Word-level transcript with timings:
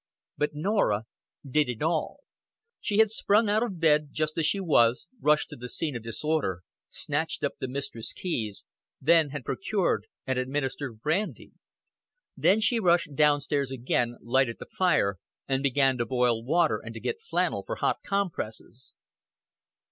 But 0.35 0.55
Norah 0.55 1.03
did 1.47 1.69
it 1.69 1.83
all. 1.83 2.21
She 2.79 2.97
had 2.97 3.11
sprung 3.11 3.47
out 3.51 3.61
of 3.61 3.79
bed 3.79 4.07
just 4.11 4.35
as 4.39 4.47
she 4.47 4.59
was, 4.59 5.07
rushed 5.19 5.49
to 5.49 5.55
the 5.55 5.69
scene 5.69 5.95
of 5.95 6.01
disorder, 6.01 6.63
snatched 6.87 7.43
up 7.43 7.59
the 7.59 7.67
mistress' 7.67 8.11
keys, 8.11 8.65
then 8.99 9.29
had 9.29 9.45
procured 9.45 10.07
and 10.25 10.39
administered 10.39 11.01
brandy. 11.01 11.51
Then 12.35 12.59
she 12.61 12.79
rushed 12.79 13.13
down 13.13 13.41
stairs 13.41 13.69
again, 13.69 14.15
lighted 14.21 14.57
the 14.57 14.65
fire, 14.65 15.17
and 15.47 15.61
began 15.61 15.99
to 15.99 16.07
boil 16.07 16.43
water 16.43 16.81
and 16.83 16.95
to 16.95 16.99
get 16.99 17.21
flannel 17.21 17.61
for 17.63 17.75
hot 17.75 17.97
compresses. 18.03 18.95